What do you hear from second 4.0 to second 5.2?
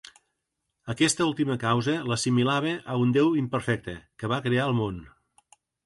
que va crear el món.